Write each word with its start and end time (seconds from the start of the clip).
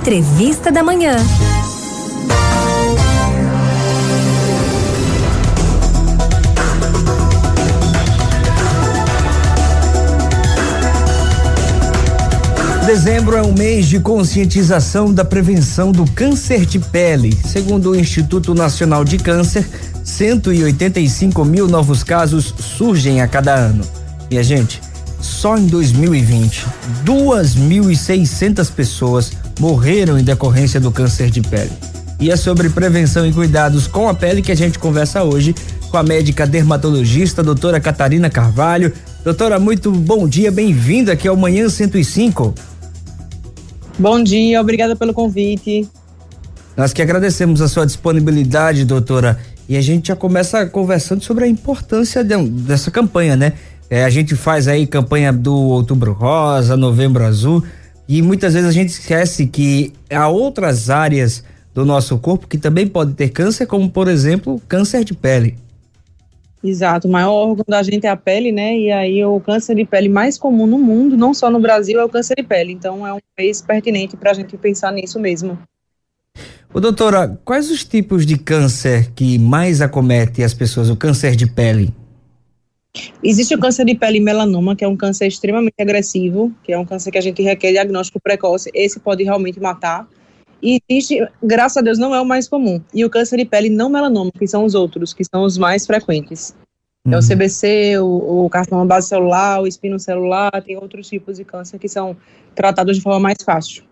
Entrevista 0.00 0.72
da 0.72 0.82
Manhã. 0.82 1.14
Dezembro 12.86 13.36
é 13.36 13.42
um 13.42 13.52
mês 13.52 13.88
de 13.88 14.00
conscientização 14.00 15.12
da 15.12 15.22
prevenção 15.22 15.92
do 15.92 16.10
câncer 16.12 16.64
de 16.64 16.78
pele. 16.78 17.38
Segundo 17.44 17.90
o 17.90 17.94
Instituto 17.94 18.54
Nacional 18.54 19.04
de 19.04 19.18
Câncer, 19.18 19.68
185 20.02 21.44
mil 21.44 21.68
novos 21.68 22.02
casos 22.02 22.54
surgem 22.58 23.20
a 23.20 23.28
cada 23.28 23.54
ano. 23.54 23.84
E 24.30 24.38
a 24.38 24.42
gente, 24.42 24.80
só 25.40 25.56
em 25.56 25.66
2020, 25.68 26.66
2.600 27.02 28.70
pessoas 28.70 29.32
morreram 29.58 30.18
em 30.18 30.22
decorrência 30.22 30.78
do 30.78 30.92
câncer 30.92 31.30
de 31.30 31.40
pele. 31.40 31.70
E 32.20 32.30
é 32.30 32.36
sobre 32.36 32.68
prevenção 32.68 33.26
e 33.26 33.32
cuidados 33.32 33.86
com 33.86 34.06
a 34.06 34.12
pele 34.12 34.42
que 34.42 34.52
a 34.52 34.54
gente 34.54 34.78
conversa 34.78 35.22
hoje 35.22 35.54
com 35.90 35.96
a 35.96 36.02
médica 36.02 36.46
dermatologista, 36.46 37.42
doutora 37.42 37.80
Catarina 37.80 38.28
Carvalho. 38.28 38.92
Doutora, 39.24 39.58
muito 39.58 39.90
bom 39.90 40.28
dia, 40.28 40.52
bem-vinda 40.52 41.12
aqui 41.12 41.26
ao 41.26 41.38
Manhã 41.38 41.70
105. 41.70 42.54
Bom 43.98 44.22
dia, 44.22 44.60
obrigada 44.60 44.94
pelo 44.94 45.14
convite. 45.14 45.88
Nós 46.76 46.92
que 46.92 47.00
agradecemos 47.00 47.62
a 47.62 47.68
sua 47.68 47.86
disponibilidade, 47.86 48.84
doutora. 48.84 49.38
E 49.66 49.76
a 49.76 49.80
gente 49.80 50.08
já 50.08 50.16
começa 50.16 50.66
conversando 50.66 51.22
sobre 51.22 51.44
a 51.44 51.48
importância 51.48 52.22
de, 52.22 52.36
dessa 52.36 52.90
campanha, 52.90 53.36
né? 53.36 53.54
É, 53.90 54.04
a 54.04 54.10
gente 54.10 54.36
faz 54.36 54.68
aí 54.68 54.86
campanha 54.86 55.32
do 55.32 55.52
Outubro 55.52 56.12
Rosa, 56.12 56.76
Novembro 56.76 57.24
Azul, 57.24 57.64
e 58.08 58.22
muitas 58.22 58.54
vezes 58.54 58.68
a 58.68 58.72
gente 58.72 58.90
esquece 58.90 59.48
que 59.48 59.92
há 60.08 60.28
outras 60.28 60.88
áreas 60.88 61.42
do 61.74 61.84
nosso 61.84 62.16
corpo 62.18 62.46
que 62.46 62.56
também 62.56 62.86
podem 62.86 63.14
ter 63.14 63.30
câncer, 63.30 63.66
como 63.66 63.90
por 63.90 64.06
exemplo, 64.06 64.62
câncer 64.68 65.02
de 65.02 65.12
pele. 65.12 65.56
Exato, 66.62 67.08
o 67.08 67.10
maior 67.10 67.32
órgão 67.32 67.64
da 67.66 67.82
gente 67.82 68.06
é 68.06 68.10
a 68.10 68.16
pele, 68.16 68.52
né? 68.52 68.78
E 68.78 68.92
aí 68.92 69.24
o 69.24 69.40
câncer 69.40 69.74
de 69.74 69.84
pele 69.84 70.08
mais 70.08 70.38
comum 70.38 70.66
no 70.66 70.78
mundo, 70.78 71.16
não 71.16 71.32
só 71.32 71.50
no 71.50 71.58
Brasil, 71.58 71.98
é 71.98 72.04
o 72.04 72.08
câncer 72.08 72.34
de 72.36 72.42
pele. 72.42 72.72
Então 72.72 73.04
é 73.04 73.12
um 73.12 73.18
mês 73.38 73.62
pertinente 73.62 74.16
para 74.16 74.30
a 74.30 74.34
gente 74.34 74.56
pensar 74.56 74.92
nisso 74.92 75.18
mesmo. 75.18 75.58
Ô, 76.72 76.78
doutora, 76.78 77.40
quais 77.44 77.70
os 77.70 77.82
tipos 77.82 78.24
de 78.24 78.36
câncer 78.38 79.10
que 79.16 79.38
mais 79.38 79.80
acomete 79.80 80.42
as 80.42 80.54
pessoas, 80.54 80.90
o 80.90 80.96
câncer 80.96 81.34
de 81.34 81.46
pele? 81.46 81.92
Existe 83.22 83.54
o 83.54 83.58
câncer 83.58 83.84
de 83.84 83.94
pele 83.94 84.18
melanoma, 84.18 84.74
que 84.74 84.84
é 84.84 84.88
um 84.88 84.96
câncer 84.96 85.26
extremamente 85.26 85.80
agressivo, 85.80 86.52
que 86.64 86.72
é 86.72 86.78
um 86.78 86.84
câncer 86.84 87.10
que 87.10 87.18
a 87.18 87.20
gente 87.20 87.42
requer 87.42 87.72
diagnóstico 87.72 88.20
precoce. 88.20 88.70
Esse 88.74 88.98
pode 88.98 89.22
realmente 89.22 89.60
matar. 89.60 90.08
E 90.62 90.80
existe, 90.88 91.26
graças 91.42 91.78
a 91.78 91.80
Deus, 91.80 91.98
não 91.98 92.14
é 92.14 92.20
o 92.20 92.24
mais 92.24 92.48
comum. 92.48 92.82
E 92.92 93.04
o 93.04 93.10
câncer 93.10 93.36
de 93.36 93.44
pele 93.44 93.70
não 93.70 93.88
melanoma, 93.88 94.30
que 94.36 94.46
são 94.46 94.64
os 94.64 94.74
outros, 94.74 95.14
que 95.14 95.24
são 95.24 95.44
os 95.44 95.56
mais 95.56 95.86
frequentes. 95.86 96.54
Uhum. 97.06 97.14
É 97.14 97.18
o 97.18 97.26
CBC, 97.26 97.98
uhum. 97.98 98.06
o, 98.06 98.44
o 98.46 98.50
carcinoma 98.50 98.84
base 98.84 99.08
celular, 99.08 99.62
o 99.62 99.66
espino 99.66 99.98
celular, 99.98 100.50
tem 100.64 100.76
outros 100.76 101.08
tipos 101.08 101.38
de 101.38 101.44
câncer 101.44 101.78
que 101.78 101.88
são 101.88 102.16
tratados 102.54 102.96
de 102.96 103.02
forma 103.02 103.20
mais 103.20 103.38
fácil. 103.44 103.84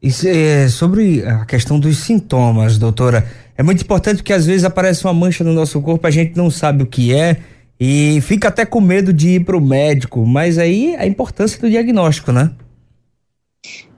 Isso 0.00 0.26
é 0.28 0.68
sobre 0.68 1.22
a 1.24 1.44
questão 1.44 1.78
dos 1.78 1.98
sintomas, 1.98 2.78
doutora. 2.78 3.26
É 3.56 3.62
muito 3.62 3.82
importante 3.82 4.22
que 4.22 4.32
às 4.32 4.46
vezes 4.46 4.64
aparece 4.64 5.04
uma 5.04 5.12
mancha 5.12 5.44
no 5.44 5.52
nosso 5.52 5.80
corpo, 5.82 6.06
a 6.06 6.10
gente 6.10 6.36
não 6.36 6.50
sabe 6.50 6.82
o 6.82 6.86
que 6.86 7.14
é 7.14 7.38
e 7.80 8.20
fica 8.20 8.48
até 8.48 8.66
com 8.66 8.78
medo 8.78 9.10
de 9.10 9.36
ir 9.36 9.44
para 9.44 9.56
o 9.56 9.60
médico, 9.60 10.26
mas 10.26 10.58
aí 10.58 10.94
a 10.96 11.06
importância 11.06 11.58
do 11.58 11.70
diagnóstico, 11.70 12.30
né? 12.30 12.54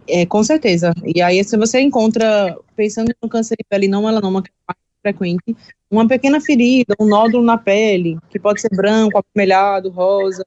É, 0.09 0.25
com 0.25 0.45
certeza. 0.45 0.95
E 1.05 1.21
aí, 1.21 1.43
se 1.43 1.57
você 1.57 1.81
encontra, 1.81 2.57
pensando 2.77 3.13
no 3.21 3.29
câncer 3.29 3.57
de 3.57 3.65
pele 3.69 3.89
não 3.89 4.05
melanoma, 4.05 4.41
que 4.41 4.51
é 4.51 4.53
mais 4.69 4.79
frequente, 5.03 5.57
uma 5.91 6.07
pequena 6.07 6.41
ferida, 6.41 6.95
um 7.01 7.07
nódulo 7.07 7.43
na 7.43 7.59
pele, 7.59 8.19
que 8.31 8.39
pode 8.39 8.61
ser 8.61 8.71
branco, 8.71 9.19
avermelhado, 9.19 9.91
rosa, 9.91 10.47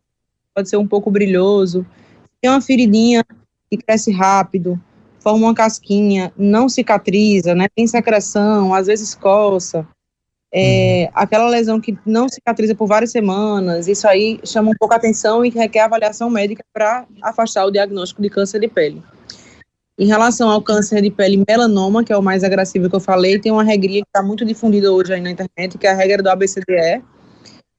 pode 0.53 0.69
ser 0.69 0.78
um 0.78 0.88
pouco 0.88 1.12
brilhoso, 1.12 1.85
tem 2.41 2.50
uma 2.50 2.62
feridinha 2.62 3.25
que 3.69 3.78
cresce 3.78 4.12
rápido, 4.12 4.79
forma 5.19 5.47
uma 5.47 5.53
casquinha, 5.53 6.31
não 6.38 6.69
cicatriza, 6.69 7.53
né? 7.53 7.68
Tem 7.75 7.85
secreção, 7.85 8.74
às 8.74 8.88
vezes 8.88 9.13
coça. 9.13 9.85
É, 10.57 11.07
uhum. 11.07 11.11
aquela 11.16 11.49
lesão 11.49 11.81
que 11.81 11.97
não 12.05 12.29
cicatriza 12.29 12.73
por 12.73 12.88
várias 12.88 13.11
semanas, 13.11 13.89
isso 13.89 14.07
aí 14.07 14.39
chama 14.45 14.71
um 14.71 14.75
pouco 14.79 14.93
a 14.93 14.97
atenção 14.97 15.43
e 15.43 15.49
requer 15.49 15.81
avaliação 15.81 16.29
médica 16.29 16.63
para 16.73 17.05
afastar 17.21 17.66
o 17.66 17.71
diagnóstico 17.71 18.21
de 18.21 18.29
câncer 18.29 18.61
de 18.61 18.69
pele. 18.69 19.03
Em 19.99 20.07
relação 20.07 20.49
ao 20.49 20.61
câncer 20.61 21.01
de 21.01 21.11
pele 21.11 21.44
melanoma, 21.45 22.05
que 22.05 22.13
é 22.13 22.17
o 22.17 22.23
mais 22.23 22.41
agressivo 22.41 22.89
que 22.89 22.95
eu 22.95 23.01
falei, 23.01 23.38
tem 23.38 23.51
uma 23.51 23.65
regrinha 23.65 24.01
que 24.01 24.07
está 24.07 24.23
muito 24.23 24.45
difundida 24.45 24.94
hoje 24.94 25.13
aí 25.13 25.19
na 25.19 25.31
internet, 25.31 25.77
que 25.77 25.85
é 25.85 25.91
a 25.91 25.94
regra 25.94 26.23
do 26.23 26.29
ABCDE. 26.29 27.03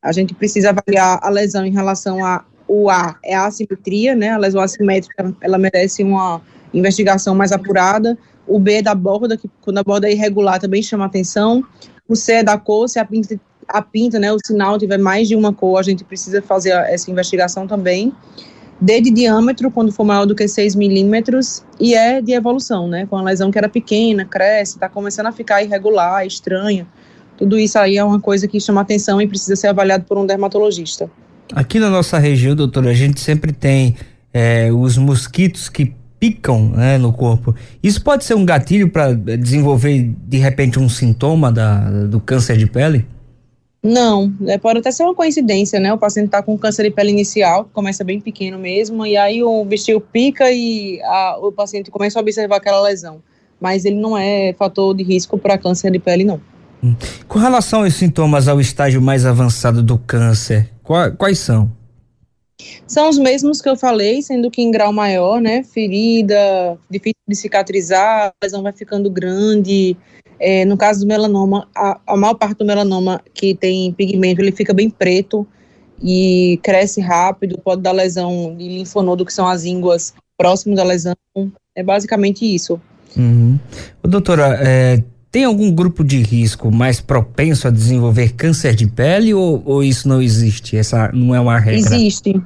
A 0.03 0.13
gente 0.13 0.35
precisa 0.35 0.69
avaliar 0.69 1.19
a 1.23 1.31
lesão 1.31 1.65
em 1.65 1.73
relação 1.73 2.23
a 2.23 2.45
o 2.69 2.91
A 2.91 3.17
é 3.25 3.35
a 3.35 3.47
assimetria, 3.47 4.15
né? 4.15 4.31
A 4.31 4.39
lesão 4.39 4.61
assimétrica, 4.61 5.35
ela 5.41 5.57
merece 5.57 6.03
uma 6.03 6.43
investigação 6.75 7.35
mais 7.35 7.53
apurada. 7.53 8.19
O 8.47 8.59
B 8.59 8.75
é 8.75 8.83
da 8.83 8.95
borda, 8.95 9.37
que 9.37 9.49
quando 9.63 9.79
a 9.79 9.83
borda 9.83 10.09
é 10.09 10.13
irregular 10.13 10.59
também 10.59 10.83
chama 10.83 11.07
atenção. 11.07 11.65
C 12.15 12.35
é 12.35 12.43
da 12.45 12.57
cor, 12.57 12.89
se 12.89 12.99
a 12.99 13.05
pinta, 13.05 13.41
a 13.67 13.83
pinta, 13.83 14.19
né, 14.19 14.33
o 14.33 14.39
sinal 14.45 14.79
tiver 14.79 14.99
mais 14.99 15.27
de 15.27 15.35
uma 15.35 15.53
cor, 15.53 15.79
a 15.79 15.83
gente 15.83 16.05
precisa 16.05 16.41
fazer 16.41 16.71
essa 16.71 17.11
investigação 17.11 17.67
também. 17.67 18.13
D 18.81 19.01
de 19.01 19.11
diâmetro, 19.11 19.71
quando 19.71 19.91
for 19.91 20.05
maior 20.05 20.27
do 20.27 20.35
que 20.35 20.47
6 20.47 20.75
milímetros, 20.75 21.65
e 21.81 21.95
E 21.95 22.21
de 22.21 22.33
evolução, 22.33 22.87
né, 22.87 23.07
com 23.07 23.17
a 23.17 23.23
lesão 23.23 23.51
que 23.51 23.59
era 23.59 23.69
pequena, 23.69 24.25
cresce, 24.25 24.75
está 24.75 24.89
começando 24.89 25.27
a 25.27 25.33
ficar 25.33 25.63
irregular, 25.63 26.27
estranha. 26.27 26.87
Tudo 27.37 27.59
isso 27.59 27.79
aí 27.79 27.97
é 27.97 28.05
uma 28.05 28.21
coisa 28.21 28.47
que 28.47 28.61
chama 28.61 28.81
atenção 28.83 29.21
e 29.21 29.27
precisa 29.27 29.57
ser 29.57 29.69
avaliado 29.69 30.05
por 30.05 30.17
um 30.17 30.27
dermatologista. 30.27 31.11
Aqui 31.53 31.79
na 31.79 31.91
nossa 31.91 32.19
região, 32.19 32.55
doutora, 32.55 32.91
a 32.91 32.95
gente 32.95 33.21
sempre 33.21 33.53
tem 33.53 33.97
é, 34.33 34.71
os 34.73 34.99
mosquitos 34.99 35.69
que 35.69 35.95
picam 36.19 36.71
né, 36.71 36.99
no 36.99 37.13
corpo. 37.13 37.55
Isso 37.83 38.03
pode 38.03 38.25
ser 38.25 38.35
um 38.35 38.45
gatilho 38.45 38.91
para 38.91 39.13
desenvolver 39.13 40.15
de 40.27 40.39
repente 40.39 40.79
um 40.79 40.89
sintoma 40.89 41.53
da, 41.53 42.05
do 42.07 42.21
câncer 42.21 42.57
de 42.57 42.67
pele? 42.67 43.07
Não, 43.83 44.33
é, 44.47 44.59
pode 44.59 44.81
até 44.81 44.91
ser 44.91 45.05
uma 45.05 45.15
coincidência, 45.15 45.79
né? 45.79 45.93
O 45.93 45.99
paciente 45.99 46.27
está 46.27 46.43
com 46.43 46.59
câncer 46.59 46.83
de 46.83 46.91
pele 46.91 47.11
inicial, 47.11 47.69
começa 47.73 48.03
bem 48.03 48.21
pequeno 48.21 48.59
mesmo, 48.59 49.07
e 49.07 49.17
aí 49.17 49.45
o 49.45 49.65
bichinho 49.65 50.01
pica 50.01 50.51
e 50.51 51.01
a, 51.05 51.39
o 51.41 51.53
paciente 51.53 51.91
começa 51.91 52.19
a 52.19 52.23
observar 52.23 52.57
aquela 52.57 52.83
lesão. 52.83 53.23
Mas 53.61 53.85
ele 53.85 53.97
não 53.97 54.19
é 54.19 54.53
fator 54.59 54.95
de 54.95 55.05
risco 55.05 55.39
para 55.39 55.57
câncer 55.57 55.93
de 55.93 56.01
pele, 56.01 56.25
não. 56.25 56.41
Hum. 56.83 56.95
Com 57.29 57.39
relação 57.39 57.85
aos 57.85 57.95
sintomas 57.95 58.49
ao 58.49 58.61
estágio 58.61 59.01
mais 59.01 59.25
avançado 59.25 59.83
do 59.83 59.99
câncer, 59.99 60.69
quais, 60.83 61.15
quais 61.17 61.39
são? 61.39 61.71
São 62.87 63.09
os 63.09 63.19
mesmos 63.19 63.61
que 63.61 63.69
eu 63.69 63.77
falei, 63.77 64.23
sendo 64.23 64.51
que 64.51 64.63
em 64.63 64.71
grau 64.71 64.93
maior, 64.93 65.41
né? 65.41 65.63
Ferida, 65.63 66.79
difícil 66.91 67.21
de 67.29 67.37
cicatrizar, 67.37 68.29
a 68.29 68.33
lesão 68.43 68.63
vai 68.63 68.73
ficando 68.73 69.11
grande. 69.11 69.97
É, 70.39 70.65
no 70.65 70.77
caso 70.77 71.01
do 71.01 71.07
melanoma, 71.07 71.69
a, 71.75 72.01
a 72.07 72.17
maior 72.17 72.35
parte 72.35 72.59
do 72.59 72.65
melanoma 72.65 73.23
que 73.33 73.55
tem 73.55 73.93
pigmento, 73.93 74.41
ele 74.41 74.53
fica 74.53 74.75
bem 74.75 74.91
preto 74.91 75.47
e 76.03 76.59
cresce 76.63 77.01
rápido, 77.01 77.59
pode 77.59 77.83
dar 77.83 77.93
lesão 77.93 78.55
de 78.57 78.69
linfonodo, 78.69 79.25
que 79.25 79.33
são 79.33 79.49
as 79.49 79.65
ínguas 79.65 80.15
próximo 80.37 80.75
da 80.75 80.85
lesão. 80.85 81.17
É 81.75 81.83
basicamente 81.83 82.45
isso. 82.45 82.81
Uhum. 83.17 83.59
Doutora, 84.03 84.59
é, 84.61 85.03
tem 85.37 85.45
algum 85.45 85.71
grupo 85.71 86.03
de 86.03 86.23
risco 86.23 86.73
mais 86.73 86.99
propenso 86.99 87.69
a 87.69 87.71
desenvolver 87.71 88.33
câncer 88.33 88.75
de 88.75 88.87
pele 88.87 89.35
ou, 89.35 89.63
ou 89.67 89.85
isso 89.85 90.09
não 90.09 90.23
existe? 90.23 90.79
Essa 90.79 91.13
não 91.13 91.35
é 91.35 91.39
uma 91.39 91.59
regra? 91.59 91.95
Existe. 91.95 92.41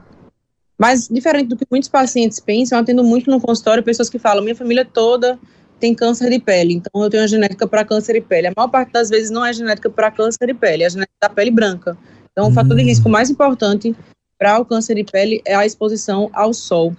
Mas, 0.77 1.07
diferente 1.07 1.47
do 1.47 1.57
que 1.57 1.65
muitos 1.71 1.89
pacientes 1.89 2.41
pensam, 2.41 2.77
eu 2.77 2.83
atendo 2.83 3.05
muito 3.05 3.31
no 3.31 3.41
consultório 3.41 3.81
pessoas 3.81 4.11
que 4.11 4.19
falam: 4.19 4.43
minha 4.43 4.57
família 4.57 4.85
toda 4.85 5.39
tem 5.79 5.95
câncer 5.95 6.31
de 6.31 6.41
pele, 6.41 6.75
então 6.75 7.01
eu 7.01 7.09
tenho 7.09 7.23
a 7.23 7.29
genética 7.29 7.65
para 7.65 7.85
câncer 7.85 8.15
de 8.15 8.23
pele. 8.23 8.49
A 8.49 8.53
maior 8.57 8.67
parte 8.67 8.91
das 8.91 9.09
vezes 9.09 9.31
não 9.31 9.47
é 9.47 9.53
genética 9.53 9.89
para 9.89 10.11
câncer 10.11 10.47
de 10.49 10.55
pele, 10.55 10.83
é 10.83 10.87
a 10.87 10.91
genética 10.91 11.15
da 11.23 11.29
pele 11.29 11.53
branca. 11.53 11.97
Então, 12.33 12.49
o 12.49 12.53
fator 12.53 12.77
de 12.77 12.83
risco 12.83 13.09
hum. 13.09 13.13
mais 13.13 13.31
importante 13.31 13.95
para 14.37 14.59
o 14.59 14.65
câncer 14.65 14.97
de 14.97 15.05
pele 15.05 15.41
é 15.45 15.55
a 15.55 15.65
exposição 15.65 16.29
ao 16.33 16.53
sol, 16.53 16.93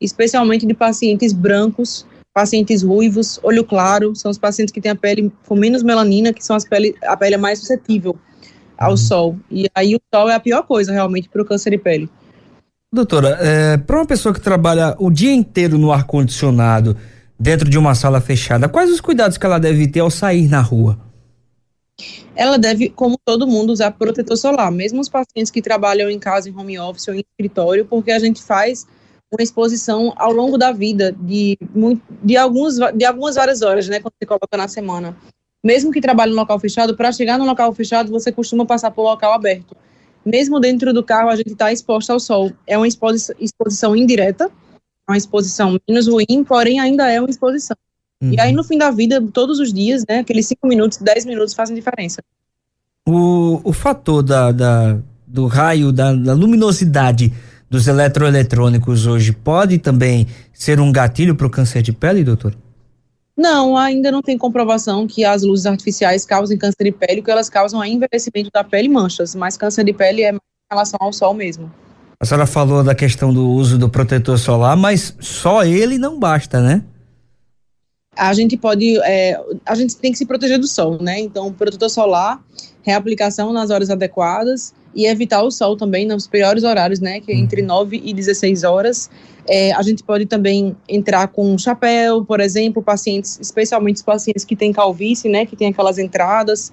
especialmente 0.00 0.64
de 0.64 0.72
pacientes 0.72 1.32
brancos 1.32 2.06
pacientes 2.32 2.82
ruivos, 2.82 3.38
olho 3.42 3.64
claro, 3.64 4.14
são 4.16 4.30
os 4.30 4.38
pacientes 4.38 4.72
que 4.72 4.80
têm 4.80 4.92
a 4.92 4.96
pele 4.96 5.32
com 5.46 5.54
menos 5.54 5.82
melanina, 5.82 6.32
que 6.32 6.44
são 6.44 6.56
as 6.56 6.64
pele, 6.64 6.94
a 7.04 7.16
pele 7.16 7.36
mais 7.36 7.58
suscetível 7.58 8.16
ao 8.78 8.92
uhum. 8.92 8.96
sol. 8.96 9.36
E 9.50 9.68
aí 9.74 9.94
o 9.94 10.00
sol 10.12 10.28
é 10.30 10.34
a 10.34 10.40
pior 10.40 10.62
coisa 10.62 10.92
realmente 10.92 11.28
para 11.28 11.42
o 11.42 11.44
câncer 11.44 11.70
de 11.70 11.78
pele. 11.78 12.08
Doutora, 12.92 13.38
é, 13.40 13.76
para 13.76 13.96
uma 13.96 14.06
pessoa 14.06 14.34
que 14.34 14.40
trabalha 14.40 14.94
o 14.98 15.10
dia 15.10 15.32
inteiro 15.32 15.78
no 15.78 15.92
ar 15.92 16.04
condicionado, 16.04 16.96
dentro 17.38 17.68
de 17.68 17.76
uma 17.76 17.94
sala 17.94 18.20
fechada, 18.20 18.68
quais 18.68 18.90
os 18.90 19.00
cuidados 19.00 19.36
que 19.36 19.44
ela 19.44 19.58
deve 19.58 19.88
ter 19.88 20.00
ao 20.00 20.10
sair 20.10 20.48
na 20.48 20.60
rua? 20.60 20.98
Ela 22.36 22.56
deve, 22.56 22.88
como 22.88 23.18
todo 23.24 23.46
mundo, 23.46 23.70
usar 23.72 23.90
protetor 23.90 24.36
solar, 24.36 24.70
mesmo 24.70 25.00
os 25.00 25.08
pacientes 25.08 25.50
que 25.50 25.60
trabalham 25.60 26.08
em 26.08 26.18
casa, 26.18 26.48
em 26.48 26.56
home 26.56 26.78
office 26.78 27.08
ou 27.08 27.14
em 27.14 27.20
escritório, 27.20 27.84
porque 27.84 28.10
a 28.10 28.18
gente 28.18 28.42
faz 28.42 28.86
uma 29.32 29.42
exposição 29.42 30.12
ao 30.16 30.32
longo 30.32 30.58
da 30.58 30.72
vida 30.72 31.14
de, 31.18 31.58
de, 32.22 32.36
alguns, 32.36 32.76
de 32.94 33.04
algumas 33.04 33.36
várias 33.36 33.62
horas, 33.62 33.88
né, 33.88 34.00
quando 34.00 34.12
você 34.18 34.26
coloca 34.26 34.56
na 34.56 34.68
semana. 34.68 35.16
Mesmo 35.64 35.92
que 35.92 36.00
trabalhe 36.00 36.32
no 36.32 36.36
local 36.36 36.58
fechado, 36.58 36.96
para 36.96 37.12
chegar 37.12 37.38
no 37.38 37.44
local 37.44 37.72
fechado, 37.72 38.10
você 38.10 38.30
costuma 38.30 38.66
passar 38.66 38.90
por 38.90 39.02
local 39.02 39.32
aberto. 39.32 39.76
Mesmo 40.24 40.60
dentro 40.60 40.92
do 40.92 41.02
carro, 41.02 41.30
a 41.30 41.36
gente 41.36 41.52
está 41.52 41.72
exposto 41.72 42.10
ao 42.10 42.20
sol. 42.20 42.52
É 42.66 42.76
uma 42.76 42.86
exposição, 42.86 43.34
exposição 43.38 43.96
indireta, 43.96 44.50
uma 45.08 45.16
exposição 45.16 45.78
menos 45.88 46.08
ruim, 46.08 46.44
porém 46.46 46.78
ainda 46.78 47.10
é 47.10 47.20
uma 47.20 47.30
exposição. 47.30 47.76
Uhum. 48.22 48.32
E 48.32 48.40
aí, 48.40 48.52
no 48.52 48.62
fim 48.62 48.76
da 48.76 48.90
vida, 48.90 49.20
todos 49.32 49.58
os 49.58 49.72
dias, 49.72 50.04
né, 50.08 50.18
aqueles 50.18 50.46
5 50.46 50.66
minutos, 50.66 50.98
10 50.98 51.24
minutos 51.24 51.54
fazem 51.54 51.74
diferença. 51.74 52.22
O, 53.08 53.60
o 53.64 53.72
fator 53.72 54.22
da, 54.22 54.52
da 54.52 54.98
do 55.26 55.46
raio, 55.46 55.90
da, 55.90 56.12
da 56.12 56.34
luminosidade 56.34 57.32
dos 57.72 57.88
eletroeletrônicos 57.88 59.06
hoje 59.06 59.32
pode 59.32 59.78
também 59.78 60.26
ser 60.52 60.78
um 60.78 60.92
gatilho 60.92 61.34
para 61.34 61.46
o 61.46 61.50
câncer 61.50 61.80
de 61.80 61.90
pele, 61.90 62.22
doutor? 62.22 62.54
Não, 63.34 63.78
ainda 63.78 64.12
não 64.12 64.20
tem 64.20 64.36
comprovação 64.36 65.06
que 65.06 65.24
as 65.24 65.42
luzes 65.42 65.64
artificiais 65.64 66.26
causem 66.26 66.58
câncer 66.58 66.84
de 66.84 66.92
pele, 66.92 67.22
que 67.22 67.30
elas 67.30 67.48
causam 67.48 67.82
é 67.82 67.88
envelhecimento 67.88 68.50
da 68.52 68.62
pele 68.62 68.88
e 68.88 68.90
manchas, 68.90 69.34
mas 69.34 69.56
câncer 69.56 69.84
de 69.84 69.94
pele 69.94 70.20
é 70.20 70.34
em 70.34 70.38
relação 70.70 70.98
ao 71.00 71.14
sol 71.14 71.32
mesmo. 71.32 71.72
A 72.20 72.26
senhora 72.26 72.46
falou 72.46 72.84
da 72.84 72.94
questão 72.94 73.32
do 73.32 73.48
uso 73.48 73.78
do 73.78 73.88
protetor 73.88 74.38
solar, 74.38 74.76
mas 74.76 75.16
só 75.18 75.64
ele 75.64 75.96
não 75.96 76.20
basta, 76.20 76.60
né? 76.60 76.84
A 78.14 78.34
gente 78.34 78.54
pode, 78.58 78.98
é, 78.98 79.40
a 79.64 79.74
gente 79.74 79.96
tem 79.96 80.12
que 80.12 80.18
se 80.18 80.26
proteger 80.26 80.58
do 80.58 80.66
sol, 80.66 80.98
né? 81.00 81.18
Então, 81.18 81.50
protetor 81.50 81.88
solar, 81.88 82.38
reaplicação 82.82 83.50
nas 83.50 83.70
horas 83.70 83.88
adequadas, 83.88 84.74
e 84.94 85.06
evitar 85.06 85.42
o 85.42 85.50
sol 85.50 85.76
também 85.76 86.06
nos 86.06 86.26
piores 86.26 86.64
horários, 86.64 87.00
né, 87.00 87.20
que 87.20 87.32
é 87.32 87.34
entre 87.34 87.62
9 87.62 87.96
uhum. 87.96 88.02
e 88.04 88.14
16 88.14 88.64
horas. 88.64 89.10
É, 89.48 89.72
a 89.72 89.82
gente 89.82 90.02
pode 90.02 90.26
também 90.26 90.76
entrar 90.88 91.28
com 91.28 91.52
um 91.52 91.58
chapéu, 91.58 92.24
por 92.24 92.40
exemplo, 92.40 92.82
pacientes, 92.82 93.38
especialmente 93.40 93.96
os 93.96 94.02
pacientes 94.02 94.44
que 94.44 94.54
têm 94.54 94.72
calvície, 94.72 95.28
né, 95.28 95.46
que 95.46 95.56
tem 95.56 95.68
aquelas 95.68 95.98
entradas. 95.98 96.72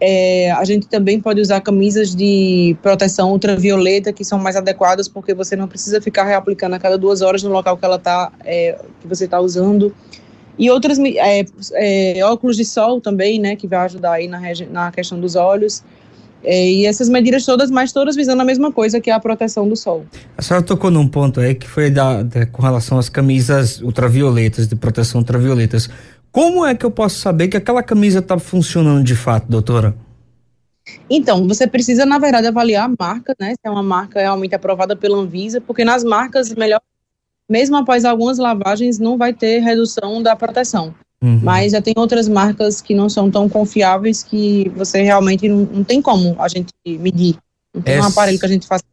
É, 0.00 0.50
a 0.50 0.64
gente 0.64 0.88
também 0.88 1.20
pode 1.20 1.40
usar 1.40 1.60
camisas 1.60 2.12
de 2.12 2.76
proteção 2.82 3.30
ultravioleta 3.30 4.12
que 4.12 4.24
são 4.24 4.36
mais 4.36 4.56
adequadas 4.56 5.06
porque 5.06 5.32
você 5.32 5.54
não 5.54 5.68
precisa 5.68 6.00
ficar 6.00 6.24
reaplicando 6.24 6.74
a 6.74 6.78
cada 6.80 6.98
duas 6.98 7.22
horas 7.22 7.40
no 7.44 7.50
local 7.50 7.76
que 7.76 7.84
ela 7.84 8.00
tá, 8.00 8.32
é, 8.44 8.76
que 9.00 9.06
você 9.06 9.26
está 9.26 9.38
usando. 9.38 9.94
E 10.58 10.68
outras 10.70 10.98
é, 10.98 11.44
é, 11.74 12.24
óculos 12.24 12.56
de 12.56 12.64
sol 12.64 13.00
também, 13.00 13.38
né, 13.38 13.54
que 13.54 13.68
vai 13.68 13.78
ajudar 13.80 14.14
aí 14.14 14.26
na, 14.26 14.40
na 14.70 14.90
questão 14.90 15.20
dos 15.20 15.36
olhos. 15.36 15.84
É, 16.44 16.68
e 16.68 16.86
essas 16.86 17.08
medidas 17.08 17.44
todas, 17.44 17.70
mas 17.70 17.92
todas 17.92 18.16
visando 18.16 18.42
a 18.42 18.44
mesma 18.44 18.72
coisa, 18.72 19.00
que 19.00 19.10
é 19.10 19.12
a 19.12 19.20
proteção 19.20 19.68
do 19.68 19.76
sol. 19.76 20.04
A 20.36 20.42
senhora 20.42 20.64
tocou 20.64 20.90
num 20.90 21.06
ponto 21.06 21.40
aí 21.40 21.54
que 21.54 21.68
foi 21.68 21.90
da, 21.90 22.22
da, 22.22 22.46
com 22.46 22.62
relação 22.62 22.98
às 22.98 23.08
camisas 23.08 23.80
ultravioletas, 23.80 24.66
de 24.66 24.74
proteção 24.74 25.20
ultravioletas. 25.20 25.88
Como 26.32 26.64
é 26.64 26.74
que 26.74 26.84
eu 26.84 26.90
posso 26.90 27.20
saber 27.20 27.48
que 27.48 27.56
aquela 27.56 27.82
camisa 27.82 28.18
está 28.18 28.38
funcionando 28.38 29.04
de 29.04 29.14
fato, 29.14 29.46
doutora? 29.48 29.94
Então, 31.08 31.46
você 31.46 31.66
precisa, 31.66 32.04
na 32.04 32.18
verdade, 32.18 32.46
avaliar 32.46 32.90
a 32.90 32.94
marca, 32.98 33.34
né? 33.38 33.50
Se 33.50 33.60
é 33.64 33.70
uma 33.70 33.82
marca 33.82 34.20
realmente 34.20 34.54
aprovada 34.54 34.96
pela 34.96 35.18
Anvisa, 35.18 35.60
porque 35.60 35.84
nas 35.84 36.02
marcas, 36.02 36.52
melhor, 36.54 36.80
mesmo 37.48 37.76
após 37.76 38.04
algumas 38.04 38.38
lavagens, 38.38 38.98
não 38.98 39.16
vai 39.16 39.32
ter 39.32 39.60
redução 39.60 40.22
da 40.22 40.34
proteção. 40.34 40.94
Uhum. 41.22 41.38
Mas 41.40 41.70
já 41.70 41.80
tem 41.80 41.94
outras 41.96 42.28
marcas 42.28 42.80
que 42.80 42.94
não 42.94 43.08
são 43.08 43.30
tão 43.30 43.48
confiáveis 43.48 44.24
que 44.24 44.68
você 44.74 45.02
realmente 45.02 45.48
não, 45.48 45.58
não 45.58 45.84
tem 45.84 46.02
como 46.02 46.34
a 46.38 46.48
gente 46.48 46.72
medir. 46.84 47.36
Não 47.72 47.80
tem 47.80 47.94
Essa... 47.94 48.08
um 48.08 48.10
aparelho 48.10 48.38
que 48.38 48.44
a 48.44 48.48
gente 48.48 48.66
faça 48.66 48.84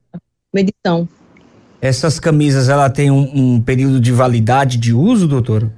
medição. 0.53 1.09
Essas 1.81 2.19
camisas, 2.19 2.69
ela 2.69 2.89
tem 2.89 3.09
um, 3.09 3.55
um 3.55 3.61
período 3.61 3.99
de 3.99 4.11
validade 4.11 4.77
de 4.77 4.93
uso, 4.93 5.27
doutor? 5.27 5.71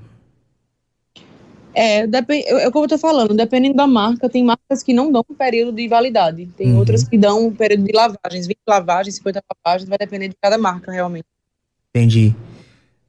É, 1.74 2.06
depend, 2.06 2.44
é 2.46 2.70
como 2.70 2.84
eu 2.84 2.90
tô 2.90 2.98
falando, 2.98 3.34
dependendo 3.34 3.76
da 3.76 3.88
marca, 3.88 4.28
tem 4.28 4.44
marcas 4.44 4.84
que 4.84 4.94
não 4.94 5.10
dão 5.10 5.24
um 5.30 5.34
período 5.34 5.72
de 5.72 5.88
validade, 5.88 6.46
tem 6.58 6.72
uhum. 6.72 6.80
outras 6.80 7.04
que 7.04 7.18
dão 7.18 7.48
um 7.48 7.56
período 7.56 7.86
de 7.86 7.94
lavagens, 7.94 8.46
20 8.46 8.58
lavagens, 8.68 9.16
50 9.16 9.42
lavagens, 9.56 9.88
vai 9.88 9.98
depender 9.98 10.28
de 10.28 10.36
cada 10.42 10.58
marca, 10.58 10.92
realmente. 10.92 11.26
Entendi. 11.96 12.36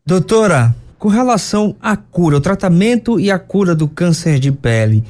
Doutora, 0.07 0.75
com 1.03 1.09
relação 1.09 1.75
à 1.81 1.97
cura, 1.97 2.37
o 2.37 2.41
tratamento 2.41 3.19
e 3.19 3.29
a 3.29 3.37
cura 3.37 3.75
do 3.75 3.89
câncer 3.89 4.39
de 4.39 4.53
pele, 4.53 5.03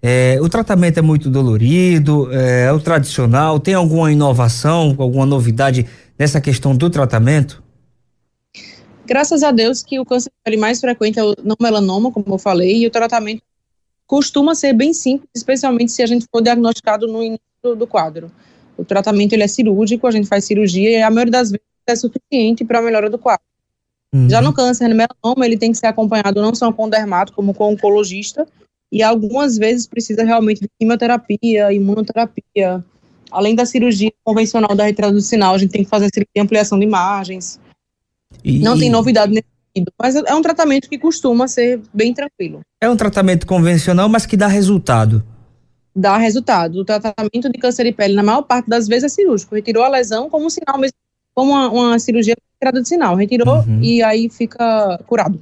é, 0.00 0.38
o 0.40 0.48
tratamento 0.48 0.98
é 0.98 1.02
muito 1.02 1.28
dolorido, 1.28 2.32
é, 2.32 2.66
é, 2.66 2.72
o 2.72 2.78
tradicional, 2.78 3.58
tem 3.58 3.74
alguma 3.74 4.12
inovação, 4.12 4.94
alguma 4.96 5.26
novidade 5.26 5.88
nessa 6.16 6.40
questão 6.40 6.76
do 6.76 6.88
tratamento? 6.88 7.60
Graças 9.04 9.42
a 9.42 9.50
Deus 9.50 9.82
que 9.82 9.98
o 9.98 10.04
câncer 10.04 10.30
de 10.30 10.36
pele 10.44 10.56
mais 10.56 10.80
frequente 10.80 11.18
é 11.18 11.24
o 11.24 11.34
não 11.42 11.56
melanoma, 11.60 12.12
como 12.12 12.32
eu 12.32 12.38
falei, 12.38 12.84
e 12.84 12.86
o 12.86 12.90
tratamento 12.90 13.42
costuma 14.06 14.54
ser 14.54 14.72
bem 14.72 14.94
simples, 14.94 15.30
especialmente 15.34 15.90
se 15.90 16.00
a 16.00 16.06
gente 16.06 16.26
for 16.30 16.40
diagnosticado 16.40 17.08
no 17.08 17.24
início 17.24 17.42
do, 17.60 17.74
do 17.74 17.88
quadro. 17.88 18.30
O 18.76 18.84
tratamento 18.84 19.32
ele 19.32 19.42
é 19.42 19.48
cirúrgico, 19.48 20.06
a 20.06 20.12
gente 20.12 20.28
faz 20.28 20.44
cirurgia 20.44 20.90
e 20.90 21.02
a 21.02 21.10
maioria 21.10 21.32
das 21.32 21.50
vezes 21.50 21.66
é 21.88 21.96
suficiente 21.96 22.64
para 22.64 22.78
a 22.78 22.82
melhora 22.82 23.10
do 23.10 23.18
quadro. 23.18 23.49
Uhum. 24.12 24.28
Já 24.28 24.42
no 24.42 24.52
câncer 24.52 24.88
no 24.88 24.94
melanoma, 24.94 25.46
ele 25.46 25.56
tem 25.56 25.70
que 25.70 25.78
ser 25.78 25.86
acompanhado 25.86 26.42
não 26.42 26.54
só 26.54 26.72
com 26.72 26.88
dermato, 26.88 27.32
como 27.32 27.54
com 27.54 27.72
oncologista, 27.72 28.46
e 28.92 29.02
algumas 29.02 29.56
vezes 29.56 29.86
precisa 29.86 30.24
realmente 30.24 30.62
de 30.62 30.68
quimioterapia, 30.78 31.72
imunoterapia. 31.72 32.84
Além 33.30 33.54
da 33.54 33.64
cirurgia 33.64 34.10
convencional 34.24 34.74
da 34.74 34.84
retirada 34.84 35.12
do 35.12 35.20
sinal, 35.20 35.54
a 35.54 35.58
gente 35.58 35.70
tem 35.70 35.84
que 35.84 35.90
fazer 35.90 36.08
cirurgia 36.12 36.42
ampliação 36.42 36.78
de 36.78 36.84
imagens. 36.84 37.60
E, 38.44 38.58
não 38.58 38.76
tem 38.76 38.90
novidade 38.90 39.32
nesse 39.32 39.46
sentido, 39.74 39.92
mas 39.96 40.16
é 40.16 40.34
um 40.34 40.42
tratamento 40.42 40.88
que 40.88 40.98
costuma 40.98 41.46
ser 41.46 41.80
bem 41.94 42.12
tranquilo. 42.12 42.60
É 42.80 42.88
um 42.88 42.96
tratamento 42.96 43.46
convencional, 43.46 44.08
mas 44.08 44.26
que 44.26 44.36
dá 44.36 44.48
resultado. 44.48 45.22
Dá 45.94 46.16
resultado. 46.16 46.80
O 46.80 46.84
tratamento 46.84 47.50
de 47.50 47.58
câncer 47.58 47.84
de 47.84 47.92
pele, 47.92 48.14
na 48.14 48.22
maior 48.22 48.42
parte 48.42 48.68
das 48.68 48.88
vezes, 48.88 49.04
é 49.04 49.08
cirúrgico. 49.08 49.54
Retirou 49.54 49.84
a 49.84 49.88
lesão 49.88 50.28
como 50.28 50.46
um 50.46 50.50
sinal 50.50 50.78
mesmo, 50.78 50.96
como 51.34 51.52
uma, 51.52 51.68
uma 51.68 51.98
cirurgia 51.98 52.34
sinal, 52.84 53.16
retirou 53.16 53.60
uhum. 53.60 53.80
e 53.82 54.02
aí 54.02 54.28
fica 54.28 54.98
curado. 55.06 55.40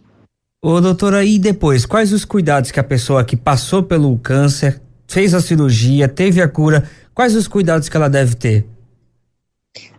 Ô 0.63 0.81
doutora, 0.81 1.25
e 1.25 1.39
depois, 1.39 1.87
quais 1.87 2.13
os 2.13 2.25
cuidados 2.25 2.71
que 2.71 2.81
a 2.81 2.85
pessoa 2.85 3.25
que 3.25 3.37
passou 3.37 3.83
pelo 3.83 4.17
câncer, 4.19 4.81
fez 5.07 5.33
a 5.33 5.41
cirurgia, 5.41 6.09
teve 6.09 6.43
a 6.43 6.49
cura, 6.49 6.89
quais 7.15 7.35
os 7.35 7.49
cuidados 7.49 7.89
que 7.89 7.97
ela 7.97 8.09
deve 8.09 8.35
ter? 8.35 8.67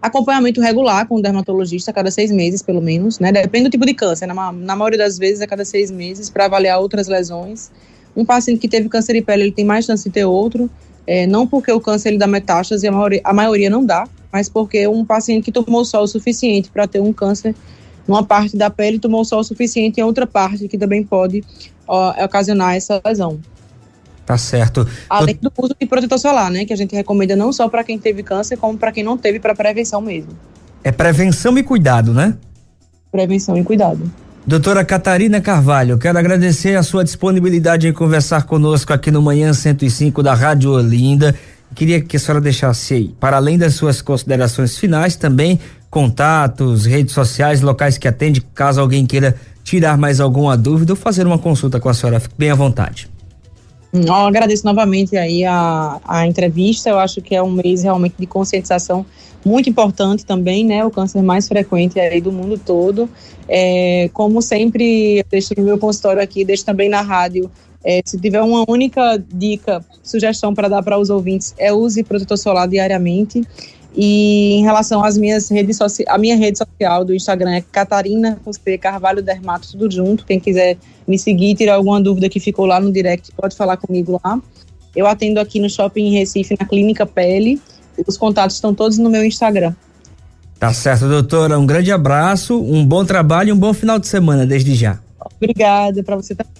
Acompanhamento 0.02 0.62
regular 0.62 1.08
com 1.08 1.16
o 1.16 1.22
dermatologista 1.22 1.92
a 1.92 1.94
cada 1.94 2.12
seis 2.12 2.32
meses, 2.32 2.62
pelo 2.62 2.82
menos, 2.82 3.20
né? 3.20 3.32
Depende 3.32 3.70
do 3.70 3.72
tipo 3.72 3.86
de 3.86 3.94
câncer, 3.94 4.28
na, 4.28 4.52
na 4.52 4.76
maioria 4.76 4.98
das 4.98 5.18
vezes 5.18 5.42
a 5.42 5.48
cada 5.48 5.64
seis 5.64 5.90
meses, 5.90 6.30
para 6.30 6.46
avaliar 6.46 6.80
outras 6.80 7.08
lesões. 7.08 7.72
Um 8.16 8.26
paciente 8.26 8.60
que 8.60 8.68
teve 8.68 8.90
câncer 8.90 9.14
de 9.14 9.22
pele, 9.22 9.44
ele 9.44 9.52
tem 9.52 9.66
mais 9.66 9.86
chance 9.86 10.04
de 10.04 10.10
ter 10.10 10.26
outro, 10.26 10.70
é, 11.08 11.26
não 11.26 11.48
porque 11.48 11.72
o 11.72 11.80
câncer 11.80 12.10
ele 12.10 12.18
dá 12.18 12.28
metástase, 12.28 12.88
a 12.88 12.92
maioria, 12.92 13.22
a 13.24 13.34
maioria 13.34 13.70
não 13.70 13.86
dá, 13.86 14.08
mas 14.32 14.50
porque 14.50 14.88
um 14.88 15.04
paciente 15.06 15.46
que 15.46 15.52
tomou 15.52 15.84
sol 15.86 16.04
o 16.04 16.08
suficiente 16.08 16.70
para 16.70 16.88
ter 16.88 17.02
um 17.02 17.12
câncer 17.14 17.56
numa 18.08 18.24
parte 18.24 18.58
da 18.58 18.70
pele 18.70 19.00
tomou 19.00 19.24
sol 19.24 19.40
o 19.40 19.44
suficiente 19.44 20.00
em 20.00 20.04
outra 20.04 20.26
parte 20.26 20.68
que 20.68 20.78
também 20.78 21.04
pode 21.04 21.44
ó, 21.88 22.26
ocasionar 22.26 22.76
essa 22.76 23.02
lesão. 23.06 23.40
Tá 24.26 24.38
certo. 24.38 24.88
Além 25.10 25.38
do 25.42 25.52
uso 25.58 25.76
de 25.80 25.88
protetor 25.88 26.20
solar, 26.20 26.52
né, 26.52 26.64
que 26.64 26.72
a 26.72 26.76
gente 26.76 26.96
recomenda 26.96 27.36
não 27.36 27.52
só 27.52 27.68
para 27.68 27.84
quem 27.84 27.98
teve 27.98 28.22
câncer, 28.22 28.58
como 28.58 28.78
para 28.78 28.92
quem 28.92 29.04
não 29.04 29.18
teve 29.18 29.40
para 29.40 29.56
prevenção 29.56 30.02
mesmo. 30.02 30.30
É 30.84 30.92
prevenção 30.92 31.58
e 31.58 31.64
cuidado, 31.64 32.14
né? 32.14 32.38
Prevenção 33.12 33.58
e 33.58 33.64
cuidado. 33.64 34.10
Doutora 34.46 34.86
Catarina 34.86 35.42
Carvalho, 35.42 35.98
quero 35.98 36.18
agradecer 36.18 36.76
a 36.76 36.84
sua 36.84 37.04
disponibilidade 37.04 37.88
em 37.88 37.94
conversar 37.94 38.44
conosco 38.44 38.94
aqui 38.94 39.12
no 39.12 39.22
Manhã 39.22 39.52
105 39.52 40.24
da 40.24 40.34
Rádio 40.34 40.72
Olinda. 40.72 41.36
Queria 41.76 42.02
que 42.02 42.18
a 42.18 42.20
senhora 42.20 42.42
deixasse 42.42 42.94
aí, 42.94 43.16
para 43.20 43.38
além 43.38 43.58
das 43.58 43.76
suas 43.76 44.02
considerações 44.02 44.78
finais, 44.78 45.16
também 45.16 45.60
contatos, 45.90 46.86
redes 46.86 47.14
sociais, 47.14 47.62
locais 47.62 47.98
que 47.98 48.08
atende, 48.08 48.42
caso 48.42 48.82
alguém 48.82 49.06
queira 49.06 49.36
tirar 49.64 49.98
mais 49.98 50.20
alguma 50.20 50.58
dúvida 50.58 50.94
ou 50.94 50.96
fazer 50.96 51.26
uma 51.26 51.38
consulta 51.38 51.80
com 51.80 51.90
a 51.90 51.94
senhora. 51.94 52.20
Fique 52.20 52.36
bem 52.38 52.52
à 52.52 52.56
vontade. 52.56 53.10
Hum, 53.94 54.02
eu 54.06 54.14
agradeço 54.14 54.66
novamente 54.66 55.18
aí 55.18 55.44
a, 55.46 56.00
a 56.08 56.28
entrevista. 56.28 56.90
Eu 56.90 57.00
acho 57.00 57.22
que 57.22 57.36
é 57.36 57.42
um 57.42 57.52
mês 57.52 57.84
realmente 57.84 58.16
de 58.20 58.26
conscientização 58.26 59.06
muito 59.44 59.70
importante 59.70 60.26
também, 60.26 60.66
né? 60.66 60.84
O 60.86 60.92
câncer 60.92 61.22
mais 61.22 61.48
frequente 61.48 62.00
aí 62.00 62.22
do 62.22 62.32
mundo 62.32 62.58
todo. 62.58 63.10
É, 63.48 64.10
como 64.14 64.42
sempre, 64.42 65.20
eu 65.20 65.26
deixo 65.30 65.54
no 65.58 65.64
meu 65.64 65.78
consultório 65.78 66.22
aqui, 66.22 66.44
deixo 66.44 66.66
também 66.66 66.90
na 66.90 67.02
rádio 67.02 67.50
é, 67.84 68.02
se 68.06 68.20
tiver 68.20 68.42
uma 68.42 68.66
única 68.68 69.22
dica, 69.34 69.84
sugestão 70.04 70.54
para 70.54 70.68
dar 70.68 70.84
para 70.84 70.98
os 70.98 71.10
ouvintes, 71.10 71.54
é 71.58 71.72
use 71.72 72.04
protetor 72.04 72.38
solar 72.38 72.68
diariamente. 72.68 73.42
E 73.96 74.54
em 74.54 74.64
relação 74.64 75.04
às 75.04 75.18
minhas 75.18 75.50
redes 75.50 75.78
sociais, 75.78 76.08
a 76.14 76.18
minha 76.18 76.36
rede 76.36 76.58
social 76.58 77.04
do 77.04 77.14
Instagram 77.14 77.56
é 77.56 77.62
Catarina 77.62 78.40
José 78.46 78.78
Carvalho 78.78 79.22
Dermato, 79.22 79.72
tudo 79.72 79.90
junto. 79.92 80.26
Quem 80.26 80.40
quiser 80.40 80.78
me 81.08 81.18
seguir, 81.18 81.56
tirar 81.56 81.76
alguma 81.76 82.00
dúvida 82.00 82.30
que 82.30 82.40
ficou 82.40 82.66
lá 82.66 82.80
no 82.80 82.92
direct, 82.92 83.32
pode 83.32 83.56
falar 83.56 83.78
comigo 83.78 84.20
lá. 84.24 84.40
Eu 84.96 85.08
atendo 85.08 85.40
aqui 85.40 85.60
no 85.60 85.70
Shopping 85.70 86.12
Recife, 86.12 86.56
na 86.60 86.66
Clínica 86.68 87.06
Pele. 87.06 87.60
Os 88.06 88.18
contatos 88.18 88.56
estão 88.56 88.74
todos 88.74 88.98
no 88.98 89.10
meu 89.10 89.24
Instagram. 89.24 89.74
Tá 90.60 90.74
certo, 90.74 91.08
doutora. 91.08 91.58
Um 91.58 91.66
grande 91.66 91.92
abraço, 91.92 92.62
um 92.62 92.86
bom 92.86 93.06
trabalho 93.06 93.50
e 93.50 93.52
um 93.54 93.58
bom 93.58 93.74
final 93.74 93.98
de 93.98 94.08
semana 94.08 94.46
desde 94.46 94.76
já. 94.76 95.00
Obrigada 95.38 96.04
para 96.04 96.16
você 96.16 96.36
também. 96.36 96.59